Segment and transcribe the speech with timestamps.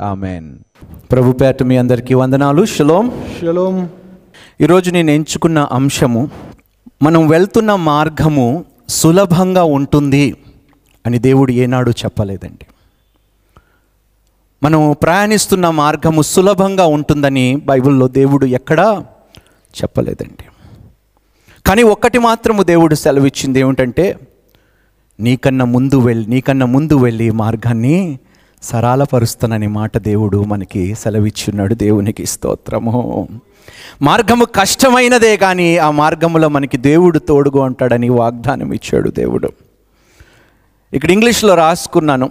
[0.00, 0.58] Amen.
[1.12, 2.64] ప్రభు పేట మీ అందరికీ వందనాలు.
[2.64, 3.88] Shalom shalom
[4.60, 6.30] ఈరోజు నేను ఎంచుకున్న అంశము
[7.02, 10.36] మనం వెళ్తున్న మార్గము సులభంగా ఉంటుంది
[11.06, 12.66] అని దేవుడు ఏనాడు చెప్పలేదండి.
[14.62, 19.06] మనం ప్రయాణిస్తున్న మార్గము సులభంగా ఉంటుందని బైబిల్లో దేవుడు ఎక్కడా
[19.82, 20.44] చెప్పలేదండి.
[21.66, 24.18] కానీ ఒక్కటి మాత్రము దేవుడు సెలవిచ్చింది ఏమిటంటే
[25.20, 28.18] నీకన్నా ముందు వెళ్ళి నీకన్నా ముందు వెళ్ళి మార్గాన్ని
[28.62, 31.74] సరాలపరుస్తానని మాట దేవుడు మనకి సెలవిచ్చున్నాడు.
[31.74, 33.28] దేవునికి స్తోత్రము.
[34.02, 39.52] మార్గము కష్టమైనదే కానీ ఆ మార్గములో మనకి దేవుడు తోడుగా ఉంటాడని వాగ్దానం ఇచ్చాడు దేవుడు.
[40.92, 42.30] ఇక్కడ ఇంగ్లీష్లో రాసుకున్నాను.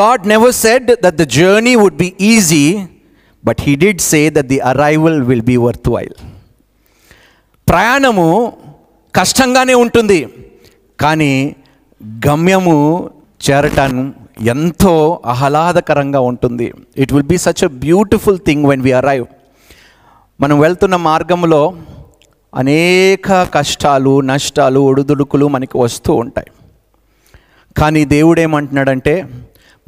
[0.00, 2.86] God never said that the journey would be easy
[3.44, 6.14] but he did say that the arrival will be worth while
[7.68, 8.52] ప్రయాణము
[9.14, 10.28] కష్టంగానే ఉంటుంది
[11.00, 11.56] కానీ
[12.04, 13.10] గమ్యము
[13.50, 16.74] చేరటం ఎంతో ఆహ్లాదకరంగా ఉంటుంది.
[16.96, 19.26] It will be such a beautiful thing when we arrive
[20.40, 21.76] మనం వెళ్తున్న మార్గంలో
[22.54, 26.46] అనేక కష్టాలు నష్టాలు ఒడుదుడుకులు మనకి వస్తూ ఉంటాయి.
[27.76, 29.28] కానీ దేవుడు ఏమంటున్నాడంటే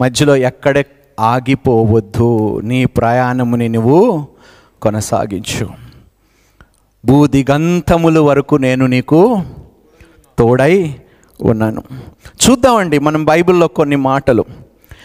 [0.00, 0.82] మధ్యలో ఎక్కడ
[1.21, 2.61] ఆగిపోవద్దు.
[2.61, 4.26] నీ ప్రయాణముని నువ్వు
[4.82, 5.69] కొనసాగించు.
[7.06, 9.43] భూదిగంతముల వరకు నేను నీకు
[10.38, 10.97] తోడై
[11.43, 11.83] ఉన్నాను.
[12.27, 14.45] చూద్దామండి మనం బైబిల్లో కొన్ని మాటలు.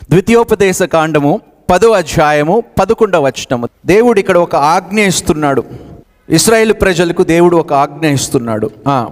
[0.10, 3.68] ద్వితీయోపదేశ కాండము పదో అధ్యాయము పదకొండవ వచనము.
[3.86, 5.64] దేవుడు ఇక్కడ ఒక ఆజ్ఞ ఇస్తున్నాడు.
[6.30, 8.70] ఇస్రాయేల్ ప్రజలకు దేవుడు ఒక ఆజ్ఞ ఇస్తున్నాడు.
[8.88, 9.08] ఆ,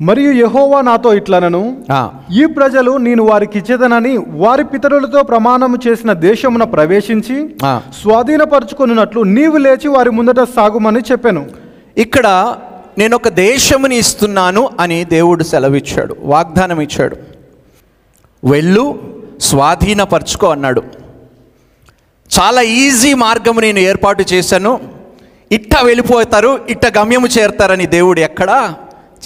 [0.00, 1.82] మరియు యెహోవా నాతో ఇట్లనను
[2.32, 7.82] ఈ ప్రజలు నేను వారికి ఇచ్చేదనని వారి పితరులతో ప్రమాణము చేసిన దేశమున ప్రవేశించి ఆ.
[8.02, 11.46] స్వాధీనపరచుకొనున్నట్లు నీవు లేచి వారి ముందట సాగుమని చెప్పాను.
[11.96, 12.54] ఇక్కడ
[12.98, 17.16] నేను ఒక దేశముని ఇస్తున్నాను అని దేవుడు సెలవిచ్చాడు వాగ్దానం ఇచ్చాడు
[18.44, 18.98] వెళ్ళు
[19.40, 20.82] స్వాధీనపరచుకో అన్నాడు.
[22.40, 24.80] చాలా ఈజీ మార్గము నేను ఏర్పాటు చేశాను.
[25.52, 28.74] ఇట్ట వెళ్ళిపోతారు ఇట్ట గమ్యము చేరతారని దేవుడు ఎక్కడా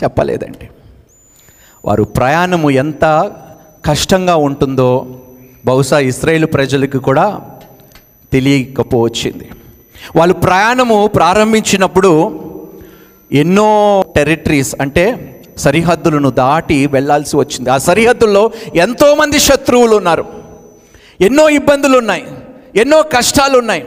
[0.02, 0.68] చెప్పలేదండి.
[1.84, 3.32] వారు ప్రయాణము ఎంత
[3.86, 5.20] కష్టంగా ఉంటుందో
[5.64, 7.40] బహుశా ఇస్రాయేల్ ప్రజలకు కూడా
[8.32, 9.50] తెలియకపోవచ్చింది.
[10.16, 12.40] వాళ్ళు ప్రయాణము ప్రారంభించినప్పుడు
[13.32, 17.70] ఎన్నో టెరిటరీస్ అంటే సరిహద్దులను దాటి వెళ్ళాల్సి వచ్చింది.
[17.70, 20.26] ఆ సరిహద్దుల్లో ఎంతోమంది శత్రువులు ఉన్నారు.
[21.20, 22.24] ఎన్నో ఇబ్బందులు ఉన్నాయి.
[22.76, 23.86] ఎన్నో కష్టాలు ఉన్నాయి.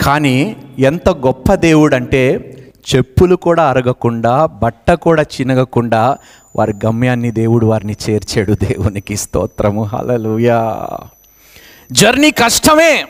[0.00, 2.50] కానీ ఎంత గొప్ప దేవుడు అంటే
[2.94, 6.18] చెప్పులు కూడా అరగకుండా బట్ట కూడా చినగకుండా
[6.56, 9.82] వారి గమ్యాన్ని దేవుడు వారిని చేర్చాడు దేవునికి స్తోత్రము.
[9.82, 10.88] హలలుయా
[11.92, 13.06] జర్నీ కష్టమే.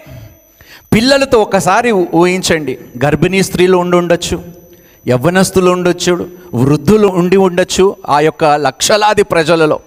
[0.94, 2.78] పిల్లలతో ఒకసారి ఊహించండి.
[3.04, 4.44] గర్భిణీ స్త్రీలు ఉండి ఉండొచ్చు
[5.08, 9.80] యవ్వనస్తులు ఉండొచ్చు వృద్ధులు ఉండి ఉండొచ్చు ఆ యొక్క లక్షలాది ప్రజలలో.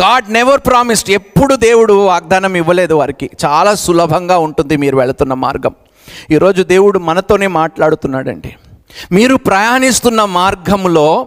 [0.00, 3.30] గాడ్ నెవర్ ప్రామిస్డ్ ఎప్పుడు దేవుడు వాగ్దానం ఇవ్వలేదు వారికి.
[3.44, 5.74] చాలా సులభంగా ఉంటుంది మీరు వెళుతున్న మార్గం.
[6.30, 8.54] ఈరోజు దేవుడు మనతోనే మాట్లాడుతున్నాడండి.
[9.12, 11.26] మీరు ప్రయాణిస్తున్న మార్గంలో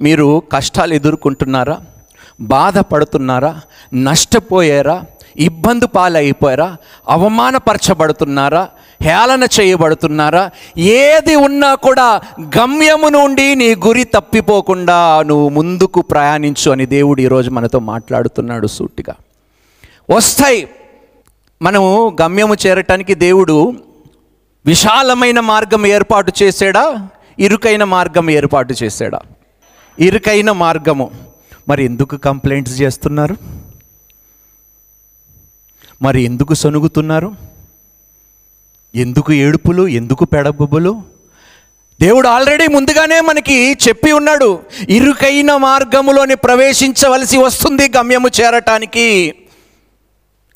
[0.00, 1.78] మీరు కష్టాలు ఎదుర్కొంటున్నారా?
[2.40, 3.60] బాధపడుతున్నారా?
[3.94, 5.02] నష్టపోయారా?
[5.36, 6.76] ఇబ్బంది పాలైపోయారా?
[7.08, 8.68] అవమానపరచబడుతున్నారా?
[9.02, 10.50] హేళన చేయబడుతున్నారా?
[10.78, 17.78] ఏది ఉన్నా కూడా గమ్యము నుండి నీ గురి తప్పిపోకుండా నువ్వు ముందుకు ప్రయాణించు అని దేవుడు ఈరోజు మనతో
[17.78, 19.14] మాట్లాడుతున్నాడు సూటిగా.
[20.16, 20.68] వస్తాయి.
[21.62, 23.72] మనము గమ్యము చేరటానికి దేవుడు
[24.66, 27.08] విశాలమైన మార్గం ఏర్పాటు చేశాడా?
[27.38, 29.18] ఇరుకైన మార్గం ఏర్పాటు చేశాడా?
[29.98, 31.10] ఇరుకైన మార్గము.
[31.68, 33.53] మరి ఎందుకు కంప్లైంట్స్ చేస్తున్నారు?
[36.02, 37.34] మరి ఎందుకు సొనుగుతున్నారు
[38.94, 39.88] ఎందుకు ఏడుపులు?
[39.88, 41.02] ఎందుకు పెడబుబ్బులు?
[42.00, 44.58] దేవుడు ఆల్రెడీ ముందుగానే మనకి చెప్పి ఉన్నాడు
[44.88, 49.34] ఇరుకైన మార్గములోని ప్రవేశించవలసి వస్తుంది గమ్యము చేరటానికి.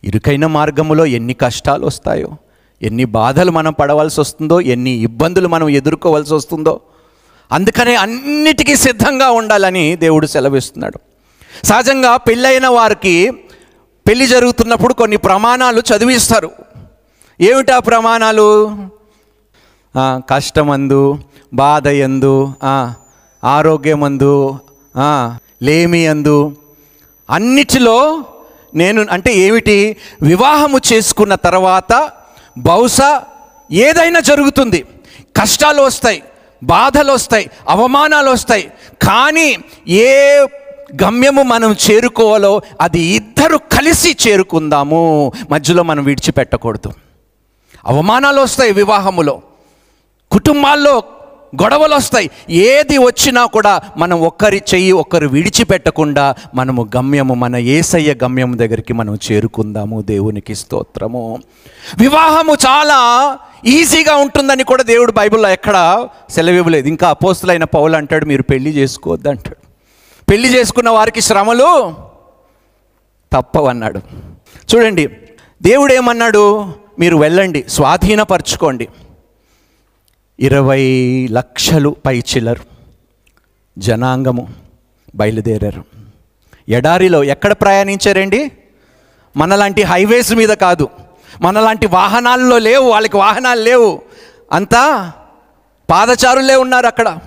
[0.05, 2.37] ఇరుకైన మార్గములో ఎన్ని కష్టాలు వస్తాయో
[2.83, 6.81] ఎన్ని బాధలు మనం పడవలసి వస్తుందో ఎన్ని ఇబ్బందులు మనం ఎదుర్కోవలసి వస్తుందో
[7.53, 11.01] అందుకనే అన్నిటికీ సిద్ధంగా ఉండాలని దేవుడు సెలవిస్తున్నాడు.
[11.67, 13.31] సహజంగా పెళ్ళైన వారికి
[14.09, 16.51] పెళ్ళి జరుగుతున్నప్పుడు కొన్ని ప్రమాణాలు చదివిస్తారు.
[17.41, 18.47] ఏమిటా ప్రమాణాలు?
[20.31, 21.01] కష్టమందు
[21.53, 22.33] బాధ ఎందు
[23.45, 24.35] ఆరోగ్యమందు
[25.63, 26.39] లేమి అందు
[27.29, 27.99] అన్నిటిలో
[28.75, 29.79] నేను అంటే ఏమిటి?
[30.23, 31.93] వివాహము చేసుకున్న తర్వాత
[32.59, 33.11] బహుశా
[33.87, 34.81] ఏదైనా జరుగుతుంది.
[35.37, 36.23] కష్టాలు వస్తాయి
[36.63, 38.67] బాధలు వస్తాయి అవమానాలు వస్తాయి.
[39.03, 39.49] కానీ
[39.89, 40.15] ఏ
[40.95, 45.33] గమ్యము మనం చేరుకోవాలో అది ఇద్దరు కలిసి చేరుకుందాము.
[45.51, 46.93] మధ్యలో మనం విడిచిపెట్టకూడదు.
[47.87, 49.43] అవమానాలు వస్తాయి వివాహములో.
[50.31, 51.03] కుటుంబాల్లో
[51.63, 52.31] గొడవలు వస్తాయి.
[52.51, 59.19] ఏది వచ్చినా కూడా మనం ఒక్కరి చెయ్యి ఒక్కరు విడిచిపెట్టకుండా మనము గమ్యము మన ఏసయ్య గమ్యము దగ్గరికి మనం
[59.33, 60.01] చేరుకుందాము.
[60.03, 61.39] దేవునికి స్తోత్రము.
[61.99, 66.89] వివాహము చాలా ఈజీగా ఉంటుందని కూడా దేవుడు బైబిల్లో ఎక్కడ సెలవివ్వలేదు.
[66.89, 69.58] ఇంకా అపోస్తులైన పౌలు అంటాడు మీరు పెళ్ళి చేసుకోవద్దంటాడు.
[70.31, 71.95] పెళ్ళి చేసుకున్న వారికి శ్రమలు
[73.33, 74.01] తప్పవన్నాడు.
[74.75, 75.07] చూడండి
[75.63, 78.89] దేవుడు ఏమన్నాడు మీరు వెళ్ళండి స్వాధీనపరచుకోండి.
[80.41, 82.61] ఇరవై లక్షలు పైచిల్లరు
[83.79, 84.55] జనాంగము
[85.15, 85.85] బయలుదేరారు.
[86.69, 88.53] ఎడారిలో ఎక్కడ ప్రయాణించారండి?
[89.37, 90.89] మనలాంటి హైవేస్ మీద కాదు
[91.41, 94.03] మనలాంటి వాహనాల్లో లేవు వాళ్ళకి వాహనాలు లేవు.
[94.53, 95.13] అంతా
[95.91, 97.19] పాదచారులే ఉన్నారు అక్కడ.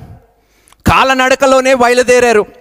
[0.88, 2.61] కాలనడకలోనే బయలుదేరారు.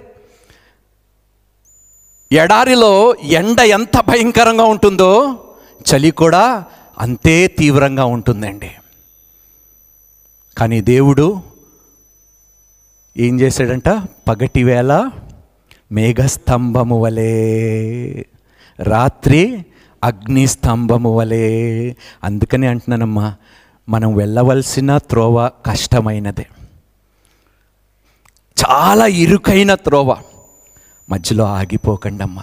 [2.32, 5.40] ఎడారిలో ఎండ ఎంత భయంకరంగా ఉంటుందో
[5.80, 6.64] చలి కూడా
[6.98, 8.70] అంతే తీవ్రంగా ఉంటుందండి.
[10.58, 11.42] కానీ దేవుడు
[13.16, 13.88] ఏం చేశాడంట?
[14.28, 15.10] పగటి వేళ
[15.92, 18.22] మేఘస్తంభము వలె
[18.80, 19.64] రాత్రి
[20.04, 21.92] అగ్ని స్తంభము వలె.
[22.24, 23.34] అందుకని అంటున్నానమ్మా
[23.88, 26.46] మనం వెళ్ళవలసిన త్రోవ కష్టమైనదే.
[28.60, 30.16] చాలా ఇరుకైన త్రోవ.
[31.10, 32.42] మధ్యలో ఆగిపోకండమ్మా.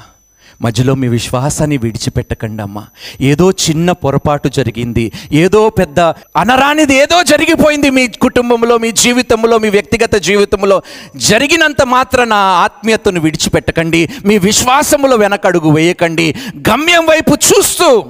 [0.61, 2.85] మధ్యలో మీ విశ్వాసాన్ని విడిచిపెట్టకండమ్మా.
[3.21, 5.99] ఏదో చిన్న పొరపాటు జరిగింది ఏదో పెద్ద
[6.37, 10.81] అనరానిది ఏదో జరిగిపోయింది మీ కుటుంబంలో మీ జీవితంలో మీ వ్యక్తిగత జీవితంలో.
[11.15, 18.05] జరిగినంత మాత్రాన ఆత్మీయతను విడిచిపెట్టకండి మీ విశ్వాసములో వెనకడుగు వేయకండి గమ్యం వైపు చూస్తూ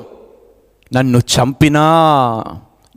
[0.96, 2.44] నన్ను చంపినా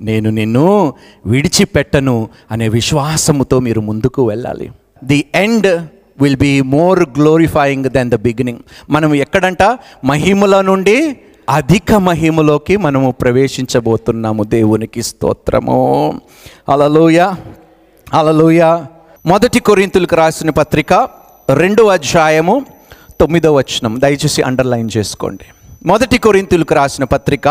[0.01, 0.95] నేను నిన్ను
[1.27, 4.71] విడిచిపెట్టను అనే విశ్వాసముతో మీరు ముందుకు వెళ్ళాలి.
[5.05, 5.87] The end
[6.23, 8.59] will be more glorifying then the beginning
[8.91, 9.63] మనం ఎక్కడంట?
[10.05, 11.21] మహిమల నుండి
[11.51, 14.43] అధిక మహిమలోకి మనము ప్రవేశించబోతున్నాము.
[14.43, 15.79] దేవునికి స్తోత్రము.
[16.69, 17.33] అలలోయ
[18.15, 18.85] అలలోయ
[19.27, 20.93] మొదటి కొరింతులకు రాసిన పత్రిక
[21.55, 22.67] రెండో అధ్యాయము
[23.21, 24.01] తొమ్మిదో వచనం.
[24.01, 25.45] దయచేసి అండర్లైన్ చేసుకోండి.
[25.87, 27.49] మొదటి కొరింతులకు రాసిన పత్రిక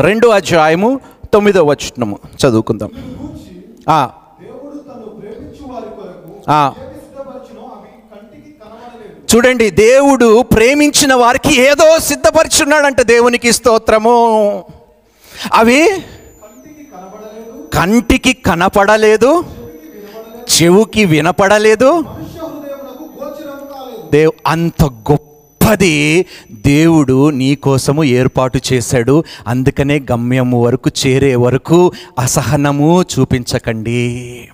[0.00, 1.00] రెండో అధ్యాయము
[1.32, 2.18] తొమ్మిదో వచనము.
[2.40, 2.90] చదువుకుందాం
[3.88, 4.08] ఆ,
[4.40, 6.72] దేవుడు తను ప్రేమించు వారి కొరకు ఆ.
[6.78, 14.64] ఏమి సిద్ధపరచునో అవి కంటికి కనబడలేదు చూడండి దేవుడు ప్రేమించిన వారికి ఏదో సిద్ధపరిచున్నాడంట దేవునికి స్తోత్రము.
[15.52, 15.88] అవి?
[17.74, 19.44] కంటికి కనపడలేదు
[20.52, 22.04] చెవుకి వినపడలేదు.
[24.12, 29.24] దేవ్ అంత గొప్పది దేవుడు నీ కోసము ఏర్పాటు చేశాడు.
[29.46, 34.48] అందుకనే గమ్యము వరకు చేరే వరకు అసహనము చూపించకండి.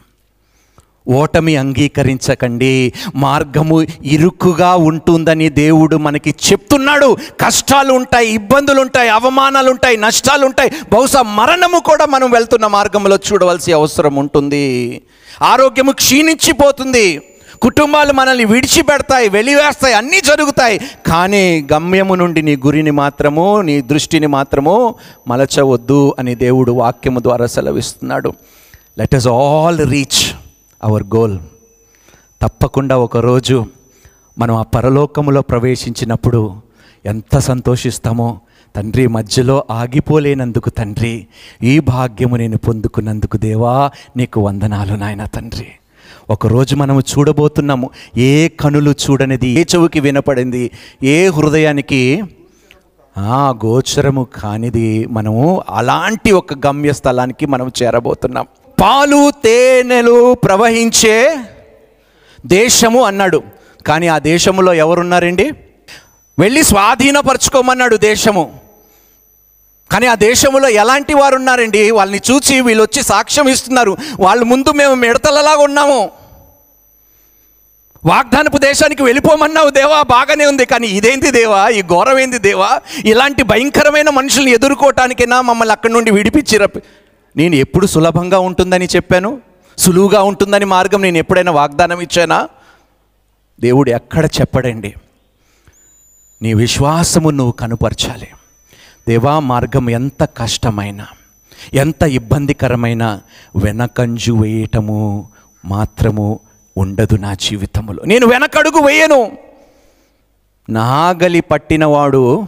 [1.09, 2.93] ఓటమి అంగీకరించకండి.
[3.15, 7.17] మార్గము ఇరుకుగా ఉంటుందని దేవుడు మనకి చెప్తున్నాడు.
[7.41, 10.71] కష్టాలు ఉంటాయి ఇబ్బందులు ఉంటాయి అవమానాలు ఉంటాయి నష్టాలు ఉంటాయి.
[10.93, 15.03] బహుశా మరణము కూడా మనం వెళ్తున్న మార్గంలో చూడవలసి అవసరం ఉంటుంది.
[15.43, 17.23] ఆరోగ్యము క్షీణించిపోతుంది.
[17.63, 20.81] కుటుంబాలు మనల్ని విడిచిపెడతాయి వెలివేస్తాయి అన్నీ జరుగుతాయి.
[21.07, 24.95] కానీ గమ్యము నుండి నీ గురిని మాత్రము నీ దృష్టిని మాత్రము
[25.29, 28.33] మలచవద్దు అని దేవుడు వాక్యము ద్వారా సెలవిస్తున్నాడు.
[28.99, 30.48] Let us all reach
[30.85, 31.39] our goal
[32.43, 33.67] తప్పకుండా ఒకరోజు
[34.39, 36.55] మనం ఆ పరలోకములో ప్రవేశించినప్పుడు
[37.07, 38.41] ఎంత సంతోషిస్తామో.
[38.77, 41.27] తండ్రి మధ్యలో ఆగిపోలేనందుకు తండ్రి
[41.63, 45.67] ఈ భాగ్యము నేను పొందుకున్నందుకు దేవా నీకు వందనాలు నాయన తండ్రి.
[46.31, 50.71] ఒకరోజు మనము చూడబోతున్నాము ఏ కనులు చూడనిది ఏ చెవుకి వినపడింది
[51.03, 52.23] ఏ హృదయానికి
[53.19, 58.47] ఆ గోచరము కానిది మనము అలాంటి ఒక గమ్య స్థలానికి మనం చేరబోతున్నాం.
[58.81, 61.37] పాలు తేనెలు ప్రవహించే
[62.47, 63.43] దేశము అన్నాడు.
[63.87, 65.51] కానీ ఆ దేశములో ఎవరున్నారండి?
[66.39, 68.61] వెళ్ళి స్వాధీనపరచుకోమన్నాడు దేశము.
[69.93, 73.97] కానీ ఆ దేశంలో ఎలాంటి వారు ఉన్నారండి వాళ్ళని చూసి వీళ్ళు వచ్చి సాక్ష్యం ఇస్తున్నారు.
[74.21, 76.11] వాళ్ళ ముందు మేము మిడతలలాగా ఉన్నాము.
[78.05, 80.65] వాగ్దానపు దేశానికి వెళ్ళిపోమన్నావు దేవా బాగానే ఉంది.
[80.65, 81.69] కానీ ఇదేంటి దేవా?
[81.69, 82.81] ఈ ఘోరమేంది దేవా?
[83.05, 86.59] ఇలాంటి భయంకరమైన మనుషుల్ని ఎదుర్కోవటానికైనా మమ్మల్ని అక్కడి నుండి విడిపించి
[87.39, 89.41] నేను ఎప్పుడు సులభంగా ఉంటుందని చెప్పాను?
[89.79, 92.49] సులువుగా ఉంటుందని మార్గం నేను ఎప్పుడైనా వాగ్దానం ఇచ్చానా?
[93.61, 94.95] దేవుడు ఎక్కడ చెప్పడండి?
[96.43, 98.29] నీ విశ్వాసము నువ్వు కనుపరచాలి.
[99.09, 101.07] దేవా మార్గం ఎంత కష్టమైన
[101.75, 103.21] ఎంత ఇబ్బందికరమైన
[103.57, 105.29] వెనకంజు వేయటము
[105.65, 106.41] మాత్రము
[106.77, 109.39] ఉండదు నా జీవితంలో నేను వెనకడుగు వేయను.
[110.71, 112.47] నాగలి పట్టినవాడు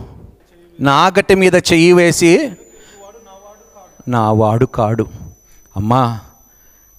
[0.80, 2.52] నాగటి మీద చెయ్యి వేసి
[4.10, 5.06] నా వాడు కాడు.
[5.76, 6.20] అమ్మా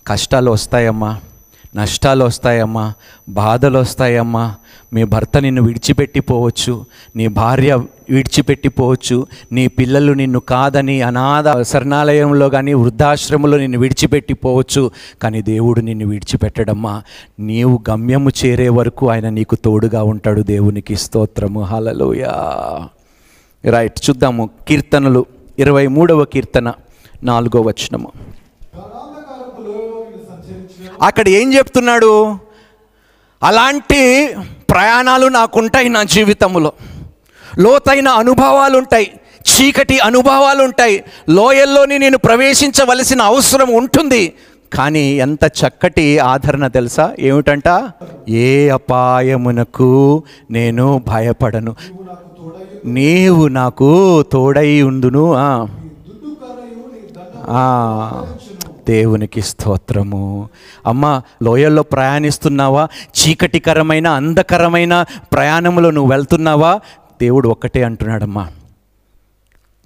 [0.08, 1.20] కష్టాలు వస్తాయమ్మా
[1.75, 2.94] నష్టాలు వస్తాయమ్మా
[3.30, 4.56] బాధలు వస్తాయమ్మా
[4.94, 7.75] మీ భర్త నిన్ను విడిచిపెట్టిపోవచ్చు నీ భార్య
[8.10, 14.91] విడిచిపెట్టిపోవచ్చు నీ పిల్లలు నిన్ను కాదని అనాథ శరణాలయంలో కానీ వృద్ధాశ్రమంలో నిన్ను విడిచిపెట్టిపోవచ్చు
[15.22, 17.03] కానీ దేవుడు నిన్ను విడిచిపెట్టడమ్మా.
[17.39, 21.62] నీవు గమ్యము చేరే వరకు ఆయన నీకు తోడుగా ఉంటాడు దేవునికి స్తోత్రము.
[21.62, 22.34] హలలోయా
[23.70, 25.25] రైట్ చూద్దాము కీర్తనలు.
[25.60, 26.74] ఇరవై మూడవ కీర్తన.
[27.24, 28.12] నాలుగో వచనము.
[31.01, 32.38] అక్కడ ఏం చెప్తున్నాడు?
[33.44, 34.28] అలాంటి
[34.70, 36.74] ప్రయాణాలు నాకుంటాయి నా జీవితంలో.
[37.60, 39.12] లోతైన అనుభవాలు ఉంటాయి
[39.42, 44.34] చీకటి అనుభవాలు ఉంటాయి లోయల్లోని నేను ప్రవేశించవలసిన అవసరం ఉంటుంది.
[44.74, 47.16] కానీ ఎంత చక్కటి ఆదరణ తెలుసా?
[47.20, 47.90] ఏమిటంట?
[48.30, 51.75] ఏ అపాయమునకు నేను భయపడను.
[52.86, 55.34] నీవు నాకు తోడై ఉండును.
[58.88, 60.50] దేవునికి స్తోత్రము.
[60.86, 62.88] అమ్మ లోయల్లో ప్రయాణిస్తున్నావా?
[62.88, 66.79] చీకటికరమైన అంధకరమైన ప్రయాణంలో నువ్వు వెళ్తున్నావా?
[67.22, 68.51] దేవుడు ఒక్కటే అంటున్నాడమ్మా.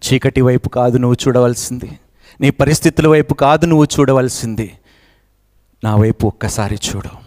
[0.05, 2.00] చీకటి వైపు కాదు నువ్వు చూడవలసింది.
[2.41, 4.74] నీ పరిస్థితుల వైపు కాదు నువ్వు చూడవలసింది.
[5.84, 7.25] నా వైపు ఒక్కసారి చూడు.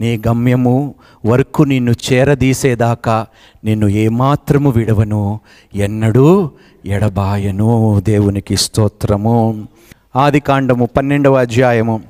[0.00, 0.94] నీ గమ్యము
[1.26, 3.26] వరకు నిన్ను చేరదీసేదాకా
[3.64, 5.40] నిన్ను ఏమాత్రము విడవను
[5.74, 6.50] ఎన్నడూ
[6.86, 8.00] ఎడబాయను.
[8.00, 9.68] దేవునికి స్తోత్రము.
[10.16, 12.02] ఆది కాండము పన్నెండవ అధ్యాయము.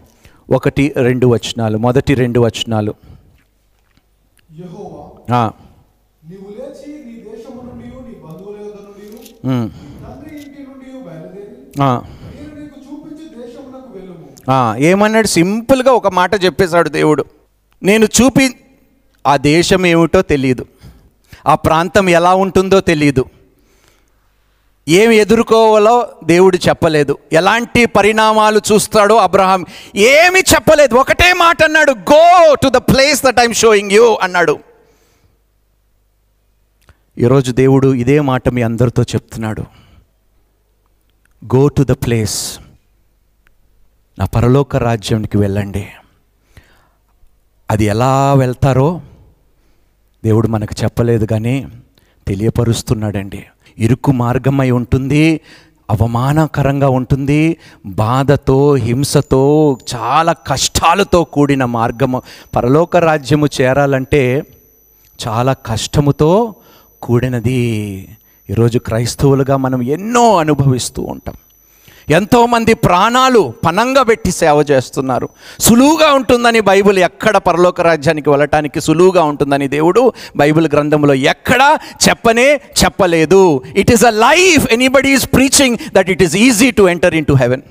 [0.51, 1.79] ఒకటి రెండు వచనాలు.
[1.79, 2.95] మొదటి రెండు వచనాలు.
[14.79, 15.27] ఏమన్నాడు?
[15.27, 17.25] సింపుల్గా ఒక మాట చెప్పేశాడు దేవుడు.
[17.83, 18.57] నేను చూపి
[19.27, 20.67] ఆ దేశం ఏమిటో తెలియదు
[21.47, 23.25] ఆ ప్రాంతం ఎలా ఉంటుందో తెలియదు
[24.89, 27.19] ఏమి ఎదుర్కోవాలో దేవుడు చెప్పలేదు.
[27.33, 30.95] ఎలాంటి పరిణామాలు చూస్తాడో అబ్రహాం ఏమి చెప్పలేదు.
[30.95, 34.59] ఒకటే మాట అన్నాడు go to the place that I'm showing you అన్నాడు.
[37.19, 39.63] ఈరోజు దేవుడు ఇదే మాట మీ అందరితో చెప్తున్నాడు.
[41.57, 42.59] గో టు ద ప్లేస్
[44.19, 45.89] నా పరలోక రాజ్యానికి వెళ్ళండి.
[47.71, 49.01] అది ఎలా వెళ్తారో
[50.25, 51.67] దేవుడు మనకు చెప్పలేదు కానీ
[52.29, 53.45] తెలియపరుస్తున్నాడండి.
[53.79, 55.41] ఇరుకు మార్గమై ఉంటుంది
[55.91, 62.23] అవమానకరంగా ఉంటుంది బాధతో హింసతో చాలా కష్టాలతో కూడిన మార్గము.
[62.57, 64.43] పరలోక రాజ్యము చేరాలంటే
[65.29, 66.55] చాలా కష్టముతో
[67.03, 67.57] కూడినది.
[68.51, 71.35] ఈరోజు క్రైస్తవులుగా మనం ఎన్నో అనుభవిస్తూ ఉంటాం.
[72.19, 75.29] ఎంతోమంది ప్రాణాలు పనంగా పెట్టి సేవ చేస్తున్నారు.
[75.67, 80.03] సులువుగా ఉంటుందని బైబిల్ ఎక్కడ పరలోక రాజ్యానికి వెళ్ళటానికి సులువుగా ఉంటుందని దేవుడు
[80.37, 81.63] బైబిల్ గ్రంథంలో ఎక్కడ
[82.09, 82.49] చెప్పనే
[82.83, 83.63] చెప్పలేదు.
[83.77, 87.37] It is a life anybody is preaching that it is easy to enter in to
[87.43, 87.65] heaven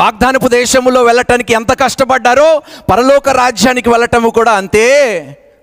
[0.00, 2.50] వాగ్దానపు దేశంలో వెళ్ళటానికి ఎంత కష్టపడ్డారో
[2.90, 4.88] పరలోక రాజ్యానికి వెళ్ళటము కూడా అంతే.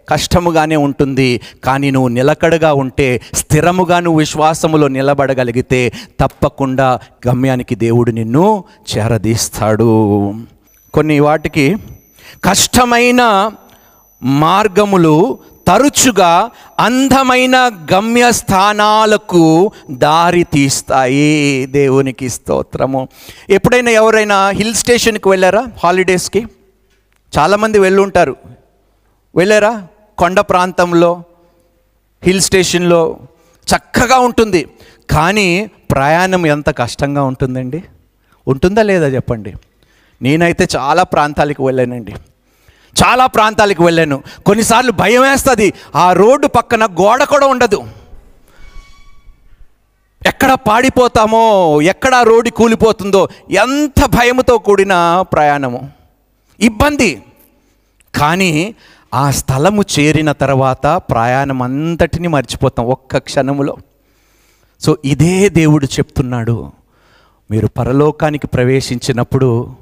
[0.09, 8.63] కష్టముగానే ఉంటుంది కానీ నువ్వు నిలకడగా ఉంటే స్థిరముగా నువ్వు విశ్వాసములో నిలబడగలిగితే తప్పకుండా గమ్యానికి దేవుడు నిన్ను
[8.97, 10.33] చేరదీస్తాడు.
[10.93, 11.75] కొన్ని వాటికి
[12.43, 13.51] కష్టమైన
[14.23, 16.49] మార్గములు తరచుగా
[16.79, 17.57] అందమైన
[17.93, 21.65] గమ్య స్థానాలకు దారి తీస్తాయి.
[21.65, 23.07] దేవునికి స్తోత్రము.
[23.49, 25.67] ఎప్పుడైనా ఎవరైనా హిల్ స్టేషన్కి వెళ్ళారా?
[25.83, 26.47] హాలిడేస్కి?
[27.37, 28.35] చాలామంది వెళ్ళుంటారు.
[29.35, 29.87] వెళ్ళారా?
[30.19, 31.23] కొండ ప్రాంతంలో
[32.23, 33.17] హిల్ స్టేషన్లో
[33.75, 34.67] చక్కగా ఉంటుంది.
[35.09, 37.83] కానీ ప్రయాణం ఎంత కష్టంగా ఉంటుందండి?
[38.47, 39.53] ఉంటుందా లేదా చెప్పండి?
[40.21, 42.11] నేనైతే చాలా ప్రాంతాలకు వెళ్ళానండి.
[43.03, 44.23] చాలా ప్రాంతాలకు వెళ్ళాను.
[44.45, 45.73] కొన్నిసార్లు భయం వేస్తుంది.
[45.95, 47.87] ఆ రోడ్డు పక్కన గోడ కూడా ఉండదు.
[50.25, 55.89] ఎక్కడ పాడిపోతామో ఎక్కడ రోడ్డు కూలిపోతుందో ఎంత భయముతో కూడిన ప్రయాణము.
[56.59, 57.23] ఇబ్బంది.
[58.15, 58.75] కానీ
[59.13, 63.77] ఆ స్థలము చేరిన తర్వాత ప్రయాణం అంతటిని మర్చిపోతాం ఒక్క క్షణములో.
[64.79, 66.71] సో ఇదే దేవుడు చెప్తున్నాడు.
[67.51, 69.75] మీరు పరలోకానికి ప్రవేశించినప్పుడు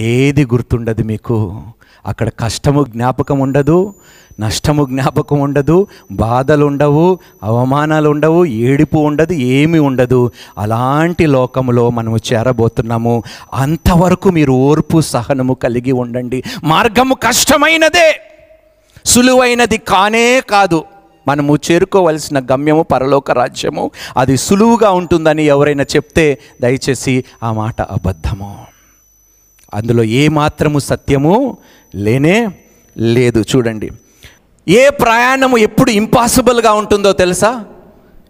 [0.00, 1.62] ఏది గుర్తుండదు మీకు.
[2.06, 3.94] అక్కడ కష్టము జ్ఞాపకం ఉండదు
[4.40, 10.30] నష్టము జ్ఞాపకం ఉండదు బాధలు ఉండవు అవమానాలు ఉండవు ఏడుపు ఉండదు ఏమీ ఉండదు.
[10.58, 13.22] అలాంటి లోకములో మనము చేరబోతున్నాము.
[13.54, 16.42] అంతవరకు మీరు ఓర్పు సహనము కలిగి ఉండండి.
[16.64, 18.20] మార్గము కష్టమైనదే
[19.04, 20.84] సులువైనది కానే కాదు.
[21.28, 28.58] మనము చేరుకోవలసిన గమ్యము పరలోక రాజ్యము అది సులువుగా ఉంటుందని ఎవరైనా చెప్తే దయచేసి ఆ మాట అబద్ధము.
[29.74, 31.58] అందులో ఏ మాత్రము సత్యము
[31.94, 32.48] లేనే
[32.98, 33.44] లేదు.
[33.56, 33.90] చూడండి
[34.68, 37.64] ఏ ప్రయాణము ఎప్పుడు ఇంపాసిబుల్గా ఉంటుందో తెలుసా?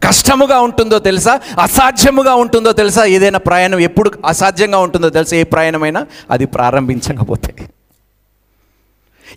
[0.02, 1.40] కష్టముగా ఉంటుందో తెలుసా?
[1.60, 3.04] అసాధ్యముగా ఉంటుందో తెలుసా?
[3.04, 5.36] ఏదైనా ప్రయాణం ఎప్పుడు అసాధ్యంగా ఉంటుందో తెలుసా?
[5.36, 7.54] ఏ ప్రయాణమైనా అది ప్రారంభించకపోతే.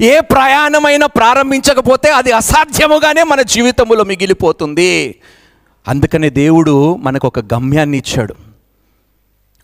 [0.01, 5.15] ఏ ప్రయాణమైనా ప్రారంభించకపోతే అది అసాధ్యముగానే మన జీవితంలో మిగిలిపోతుంది.
[5.88, 8.36] అందుకనే దేవుడు మనకు ఒక గమ్యాన్ని ఇచ్చాడు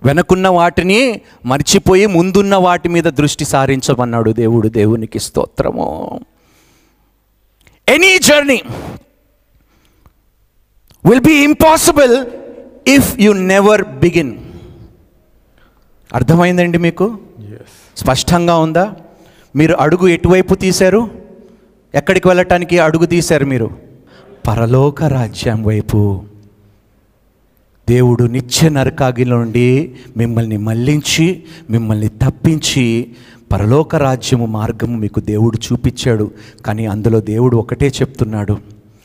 [0.03, 6.19] వెనకున్న వాటిని మర్చిపోయి ముందున్న వాటి మీద దృష్టి సారించమన్నాడు దేవుడు దేవునికి స్తోత్రము.
[7.89, 8.61] Any journey
[11.05, 12.25] will be impossible
[12.89, 14.37] if you never begin
[16.13, 17.17] అర్థమైందండి మీకు?
[17.97, 18.95] స్పష్టంగా ఉందా?
[19.55, 21.09] మీరు అడుగు ఎటువైపు తీశారు?
[21.95, 23.71] ఎక్కడికి వెళ్ళటానికి అడుగు తీశారు మీరు?
[24.47, 26.23] పరలోక రాజ్యం వైపు.
[27.89, 33.15] దేవుడు నిత్య నరకాగిలో నుండి మిమ్మల్ని మళ్ళించి మిమ్మల్ని తప్పించి
[33.51, 36.31] పరలోక రాజ్యము మార్గము మీకు దేవుడు చూపించాడు
[36.65, 38.57] కానీ అందులో దేవుడు ఒకటే చెప్తున్నాడు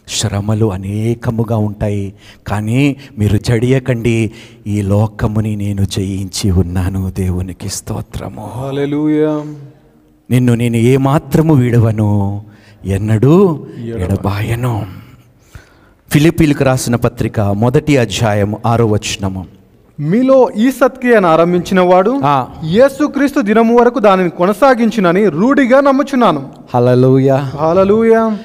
[0.08, 2.14] శ్రమలు అనేకముగా ఉంటాయి
[2.46, 4.30] కానీ మీరు జడియకండి
[4.66, 8.50] ఈ లోకముని నేను జయించి ఉన్నాను దేవునికి స్తోత్రము.
[10.30, 12.42] నిన్ను నేను ఏమాత్రము వీడవను
[12.84, 13.66] ఎన్నడూ
[13.96, 14.86] ఎడబాయను.
[16.10, 19.59] ఫిలిపీలకు రాసిన పత్రిక మొదటి అధ్యాయం ఆరో వచనము.
[20.00, 22.20] మీలో ఈ సత్క్రియను ఆరంభించిన వాడు.
[22.64, 26.48] యేసుక్రీస్తు దినము వరకు దానిని కొనసాగించునని రూఢిగా నమ్ముచున్నాను.
[26.74, 28.36] హలలుయ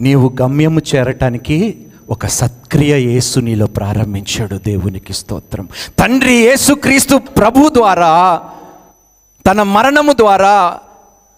[0.00, 5.68] నీవు గమ్యము చేరటానికి ఒక సత్క్రియ యేసు నీలో ప్రారంభించాడు దేవునికి స్తోత్రం.
[5.98, 8.40] తండ్రి యేసుక్రీస్తు ప్రభు ద్వారా
[9.46, 10.74] తన మరణము ద్వారా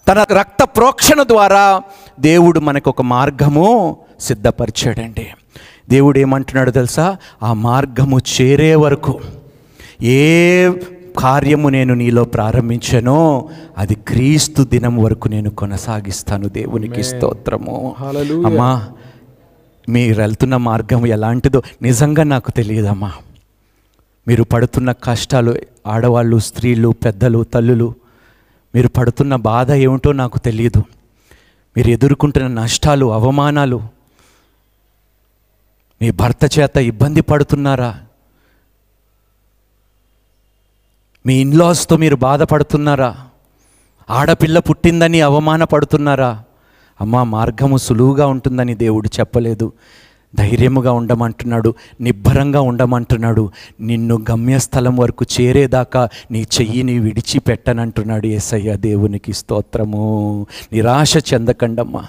[0.08, 1.82] తన రక్త ప్రోక్షణ ద్వారా
[2.20, 5.26] దేవుడు మనకు ఒక మార్గము సిద్ధపరిచాడండి.
[5.90, 7.16] దేవుడు ఏమంటున్నాడు తెలుసా?
[7.42, 9.20] ఆ మార్గము చేరే వరకు.
[10.02, 10.70] ఏ
[11.18, 17.94] కార్యము నేను నీలో ప్రారంభించానో అది క్రీస్తు దినం వరకు నేను కొనసాగిస్తాను దేవునికి స్తోత్రము.
[18.46, 18.88] అమ్మా
[19.88, 23.12] మీరు వెళ్తున్న మార్గం ఎలాంటిదో నిజంగా నాకు తెలియదమ్మా.
[24.28, 27.94] మీరు పడుతున్న కష్టాలు ఆడవాళ్ళు స్త్రీలు పెద్దలు తల్లులు
[28.74, 30.82] మీరు పడుతున్న బాధ ఏమిటో నాకు తెలియదు.
[31.76, 33.82] మీరు ఎదుర్కొంటున్న నష్టాలు అవమానాలు
[36.02, 38.00] మీ భర్త చేత ఇబ్బంది పడుతున్నారా?
[41.26, 43.16] మీ ఇన్లాస్తో మీరు బాధపడుతున్నారా?
[44.10, 46.42] ఆడపిల్ల పుట్టిందని అవమానపడుతున్నారా?
[47.00, 49.72] అమ్మా మార్గము సులువుగా ఉంటుందని దేవుడు చెప్పలేదు.
[50.34, 53.50] ధైర్యముగా ఉండమంటున్నాడు నిబ్బరంగా ఉండమంటున్నాడు.
[53.80, 60.46] నిన్ను గమ్యస్థలం వరకు చేరేదాకా నీ చెయ్యిని విడిచిపెట్టనంటున్నాడు ఏసయ్య దేవునికి స్తోత్రము.
[60.72, 62.06] నిరాశ చెందకండమ్మా.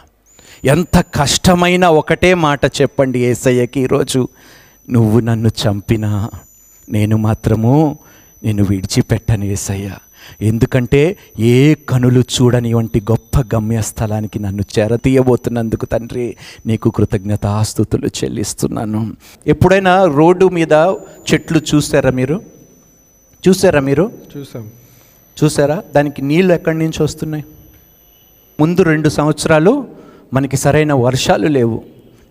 [0.65, 4.28] ఎంత కష్టమైన ఒకటే మాట చెప్పండి ఏసయ్యకి ఈరోజు.
[4.89, 6.30] నువ్వు నన్ను చంపినా
[6.89, 7.97] నేను మాత్రము
[8.43, 9.91] నేను విడిచిపెట్టను ఏసయ్య.
[10.41, 19.15] ఎందుకంటే ఏ కనులు చూడని వంటి గొప్ప గమ్యస్థలానికి నన్ను చేరతీయబోతున్నందుకు తండ్రి నీకు కృతజ్ఞతాస్తుతులు చెల్లిస్తున్నాను.
[19.47, 20.73] ఎప్పుడైనా రోడ్డు మీద
[21.34, 22.41] చెట్లు చూసారా మీరు?
[23.47, 24.12] చూసారా మీరు?
[24.38, 24.69] చూసాం.
[25.43, 25.84] చూసారా?
[25.95, 27.43] దానికి నీళ్ళు ఎక్కడి నుంచి వస్తున్నాయి?
[28.60, 29.92] ముందు రెండు సంవత్సరాలు
[30.34, 31.82] మనకి సరైన వర్షాలు లేవు.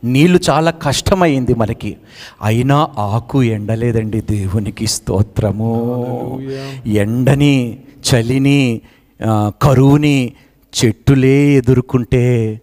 [0.04, 1.96] నీళ్ళు చాలా కష్టమైంది మనకి.
[2.42, 5.70] అయినా ఆకు ఎండలేదండి దేవునికి స్తోత్రము.
[6.86, 8.80] ఎండని చలిని
[9.62, 10.32] కరువుని
[10.78, 12.60] చెట్టులే ఎదుర్కొంటే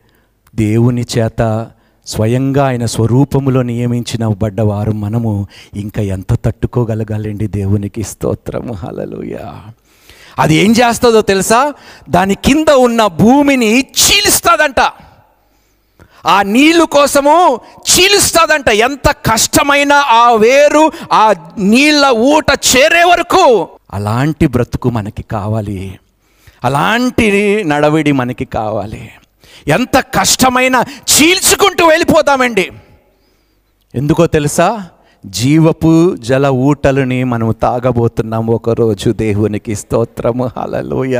[0.55, 1.67] దేవుని చేత
[2.05, 8.73] స్వయంగా ఆయన స్వరూపములో నియమించిన బడ్డవారు మనము ఇంకా ఎంత తట్టుకోగలగాలండి దేవునికి స్తోత్రము.
[8.73, 9.53] హలలుయా
[10.39, 11.73] అది ఏం చేస్తుందో తెలుసా?
[12.09, 14.81] దాని కింద ఉన్న భూమిని చీలుస్తుందంట.
[16.25, 18.69] ఆ నీళ్ళు కోసము చీలుస్తుందంట.
[18.69, 25.99] ఎంత కష్టమైన ఆ వేరు ఆ నీళ్ళ ఊట చేరే వరకు అలాంటి బ్రతుకు మనకి కావాలి.
[26.63, 29.11] అలాంటి నడవడి మనకి కావాలి.
[29.67, 32.71] ఎంత కష్టమైన చీల్చుకుంటూ వెళ్ళిపోతామండి.
[33.95, 34.87] ఎందుకో తెలుసా?
[35.25, 40.49] జీవపు జల ఊటలని మనము తాగబోతున్నాం ఒకరోజు దేవునికి స్తోత్రము.
[40.57, 41.19] హలలోయ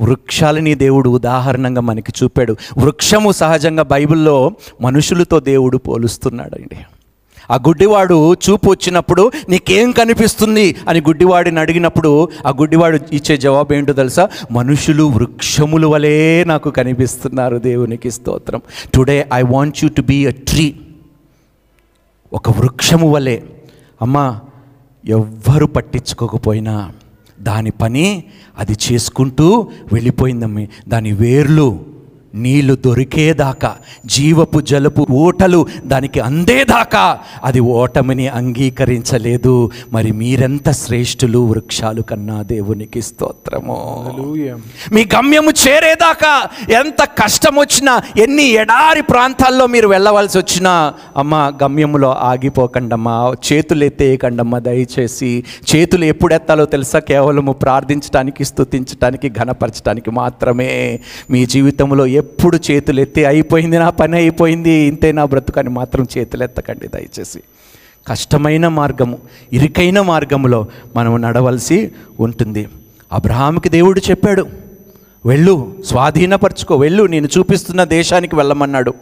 [0.00, 2.56] వృక్షాలని దేవుడు ఉదాహరణంగా మనకి చూపాడు.
[2.78, 6.76] వృక్షము సహజంగా బైబిల్లో మనుషులతో దేవుడు పోలుస్తున్నాడండి.
[7.50, 14.28] ఆ గుడ్డివాడు చూపు వచ్చినప్పుడు నీకేం కనిపిస్తుంది అని గుడ్డివాడిని అడిగినప్పుడు ఆ గుడ్డివాడు ఇచ్చే జవాబు ఏంటో తెలుసా?
[14.52, 18.60] మనుషులు వృక్షములు వలె నాకు కనిపిస్తున్నారు దేవునికి స్తోత్రం.
[18.94, 20.74] Today I want you to be a tree
[22.32, 23.40] ఒక వృక్షము వలె.
[24.02, 24.40] అమ్మా
[25.08, 26.92] ఎవ్వరు పట్టించుకోకపోయినా
[27.40, 28.24] దాని పని
[28.58, 30.68] అది చేసుకుంటూ వెళ్ళిపోయిందమ్మి.
[30.88, 31.80] దాని వేర్లు
[32.34, 39.70] నీళ్ళు దొరికేదాకా జీవపు జలుపు ఓటలు దానికి అందేదాకా అది ఓటమిని అంగీకరించలేదు.
[39.92, 44.04] మరి మీరెంత శ్రేష్ఠులు వృక్షాలు కన్నా దేవునికి స్తోత్రము?
[44.92, 53.34] మీ గమ్యము చేరేదాకా ఎంత కష్టం వచ్చినా ఎన్ని ఎడారి ప్రాంతాల్లో మీరు వెళ్ళవలసి వచ్చినా అమ్మ గమ్యములో ఆగిపోకండమ్మా
[53.52, 55.44] చేతులు ఎత్తేయకండమ్మా దయచేసి.
[55.76, 56.98] చేతులు ఎప్పుడు ఎత్తాలో తెలుసా?
[56.98, 61.00] కేవలము ప్రార్థించడానికి స్తుతించడానికి ఘనపరచడానికి మాత్రమే.
[61.30, 66.88] మీ జీవితంలో ఎప్పుడు చేతులు ఎత్తి అయిపోయింది నా పని అయిపోయింది ఇంతే నా బ్రతుకని మాత్రం చేతులు ఎత్తకండి
[66.88, 67.40] దయచేసి.
[68.08, 69.18] కష్టమైన మార్గము
[69.52, 72.68] ఇరుకైన మార్గములో మనం నడవలసి ఉంటుంది.
[73.12, 74.46] అబ్రహాంకి దేవుడు చెప్పాడు
[75.26, 75.54] వెళ్ళు
[75.84, 78.94] స్వాధీనపరచుకో వెళ్ళు నేను చూపిస్తున్న దేశానికి వెళ్ళమన్నాడు.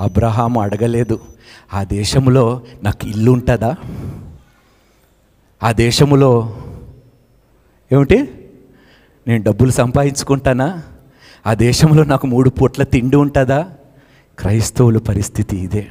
[0.00, 1.20] అబ్రహాము అడగలేదు
[1.74, 3.76] ఆ దేశంలో నాకు ఇల్లు ఉంటుందా?
[5.62, 6.56] ఆ దేశములో
[7.92, 8.18] ఏమిటి?
[9.28, 10.82] నేను డబ్బులు సంపాదించుకుంటానా?
[11.46, 13.66] ఆ దేశంలో నాకు మూడు పూట్ల తిండి ఉంటుందా?
[14.38, 15.86] క్రైస్తవుల పరిస్థితి ఇదే.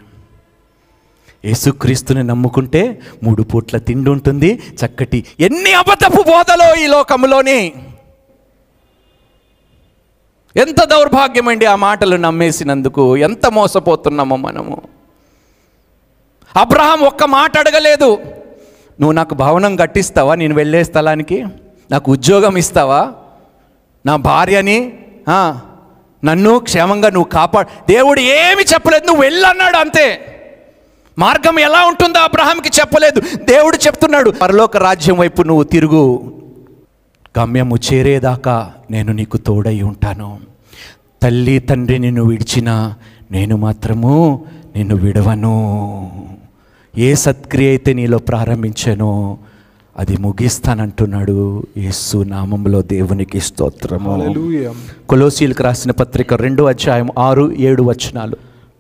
[1.46, 4.62] యేసుక్రీస్తుని నమ్ముకుంటే మూడు పూట్ల తిండి ఉంటుంది.
[4.86, 7.74] చక్కటి ఎన్ని అబద్ధపు బోధలో ఈ లోకంలోని
[10.58, 13.18] ఎంత దౌర్భాగ్యమండి ఆ మాటలు నమ్మేసినందుకు.
[13.18, 14.82] ఎంత మోసపోతున్నామో మనము.
[16.56, 18.16] అబ్రహాం ఒక్క మాట అడగలేదు.
[19.00, 20.36] నువ్వు నాకు భవనం కట్టిస్తావా?
[20.36, 21.46] నేను వెళ్ళే స్థలానికి?
[21.92, 23.14] నాకు ఉద్యోగం ఇస్తావా?
[24.06, 24.99] నా భార్యని
[26.26, 27.68] నన్ను క్షేమంగా నువ్వు కాపాడు.
[27.90, 30.36] దేవుడు ఏమి చెప్పలేదు నువ్వు వెళ్ళన్నాడు అంతే.
[31.20, 33.22] మార్గం ఎలా ఉంటుందో అబ్రహాంకి చెప్పలేదు.
[33.36, 36.34] దేవుడు చెప్తున్నాడు పరలోక రాజ్యం వైపు నువ్వు తిరుగు.
[37.40, 40.40] గమ్యము చేరేదాకా నేను నీకు తోడై ఉంటాను.
[41.24, 42.96] తల్లి తండ్రి నిన్ను విడిచినా
[43.32, 46.12] నేను మాత్రము నిన్ను విడవను.
[46.98, 49.38] ఏ సత్క్రియ అయితే నీలో ప్రారంభించానో
[50.00, 54.34] అది ముగిస్తానంటున్నాడు యేసు నామంలో దేవునికి స్తోత్రము.
[55.10, 58.38] కొలోసీలకు రాసిన పత్రిక రెండో అధ్యాయం ఆరు ఏడు వచనాలు.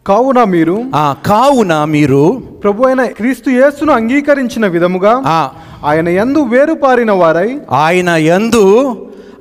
[0.07, 5.49] కావున మీరు ఆ కావున మీరు ప్రభు అయిన క్రీస్తు యేసును అంగీకరించిన విధముగా ఆ.
[5.85, 8.63] ఆయన యందు వేరుపారిన వారై ఆయన యందు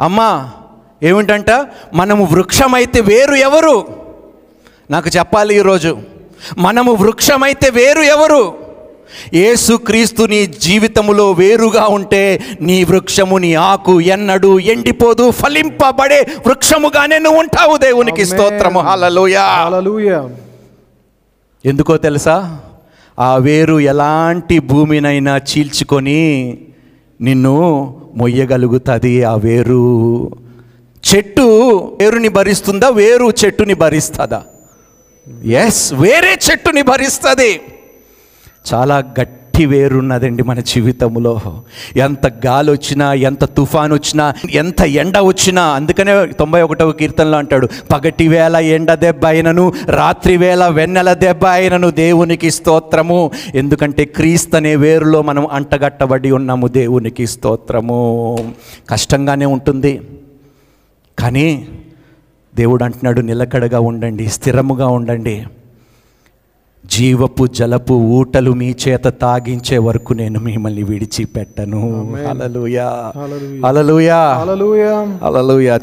[0.01, 0.51] అమ్మా
[1.03, 1.51] ఏమిటంట?
[1.95, 3.85] మనము వృక్షమైతే వేరు ఎవరు?
[4.91, 5.99] నాకు చెప్పాలి ఈరోజు.
[6.59, 8.58] మనము వృక్షమైతే వేరు ఎవరు?
[9.35, 17.41] యేసు క్రీస్తు నీ జీవితములో వేరుగా ఉంటే నీ వృక్షము నీ ఆకు ఎన్నడు ఎండిపోదు ఫలింపబడే వృక్షముగానే నువ్వు
[17.41, 18.25] ఉంటావు దేవునికి.
[18.25, 18.81] స్తోత్రము.
[18.81, 20.31] హల్లెలూయా
[21.65, 22.59] ఎందుకో తెలుసా?
[23.19, 26.59] ఆ వేరు ఎలాంటి భూమినైనా చీల్చుకొని
[27.21, 27.55] నిన్ను
[28.17, 30.31] మొయ్యగలుగుతుంది ఆ వేరు.
[31.15, 31.43] చెట్టు
[32.01, 32.89] వేరుని భరిస్తుందా?
[32.89, 34.43] వేరు చెట్టుని భరిస్తుందా?
[35.45, 37.61] ఎస్ వేరే చెట్టుని భరిస్తుంది.
[38.75, 41.63] చాలా గట్టి వేరున్నదండి మన జీవితంలో.
[41.97, 48.29] ఎంత గాలి వచ్చినా ఎంత తుఫాన్ వచ్చినా ఎంత ఎండ వచ్చినా అందుకనే తొంభై ఒకటవ కీర్తనలో అంటాడు పగటి
[48.29, 53.31] వేళ ఎండ దెబ్బ అయినను రాత్రి వేళ వెన్నెల దెబ్బ అయినను దేవునికి స్తోత్రము.
[53.55, 58.53] ఎందుకంటే క్రీస్తు అనే వేరులో మనం అంటగట్టబడి ఉన్నాము దేవునికి స్తోత్రము.
[58.91, 60.01] కష్టంగానే ఉంటుంది.
[61.19, 61.69] కానీ
[62.57, 65.47] దేవుడు అంటున్నాడు నిలకడగా ఉండండి స్థిరముగా ఉండండి.
[66.87, 72.17] జీవపు జలపు ఊటలు మీ చేత తాగించే వరకు నేను మిమ్మల్ని విడిచిపెట్టను.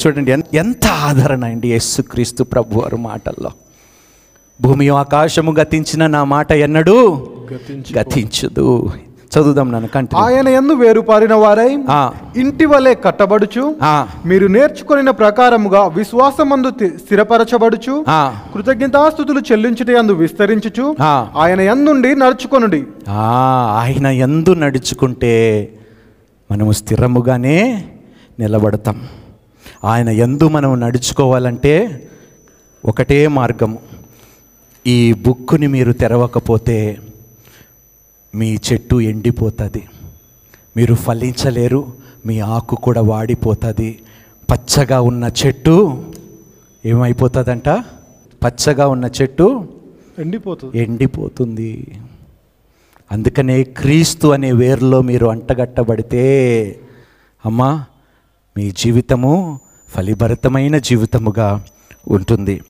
[0.08, 3.50] చూడండి ఎంత ఆదరణ అండి యేసుక్రీస్తు ప్రభు వారి మాటల్లో.
[4.62, 8.00] భూమి ఆకాశము గతించిన నా మాట ఎన్నడూ గతించు.
[8.00, 8.90] గతించదు.
[9.36, 11.72] చదువుదాం నన్ను కంటి ఆయన ఎందు వేరుపారిన వారై.
[12.38, 13.76] ఇంటి వలె కట్టబడుచు.
[14.26, 18.36] మీరు నేర్చుకొనిన ప్రకారముగా విశ్వాసమందు స్థిరపరచబడుచు ఆ.
[18.54, 20.96] కృతజ్ఞతాస్థుతులు చెల్లించుట యందు విస్తరించుచు.
[21.38, 23.24] ఆయన యందుండి నడుచుకొనుడి ఆ,
[23.82, 25.34] ఆయన ఎందు నడుచుకుంటే
[26.52, 27.88] మనము స్థిరముగానే
[28.40, 28.98] నిలబడతాం
[29.84, 31.74] ఆయన ఎందు మనం నడుచుకోవాలంటే
[32.86, 33.78] ఒకటే మార్గము
[34.86, 36.98] ఈ బుక్కుని మీరు తెరవకపోతే
[38.36, 39.84] మీ చెట్టు ఎండిపోతుంది.
[40.78, 41.94] మీరు ఫలించలేరు
[42.26, 44.00] మీ ఆకు కూడా వాడిపోతుంది.
[44.52, 46.04] పచ్చగా ఉన్న చెట్టు
[46.86, 47.70] ఏమైపోతుందంట?
[48.44, 49.68] పచ్చగా ఉన్న చెట్టు
[50.20, 50.78] ఎండిపోతుంది.
[50.78, 52.00] ఎండిపోతుంది.
[53.12, 56.24] అందుకనే క్రీస్తు అనే వేరులో మీరు అంటగట్టబడితే
[57.46, 57.86] అమ్మా
[58.58, 61.66] మీ జీవితము ఫలిభరితమైన జీవితముగా
[62.08, 62.62] ఉంటుంది.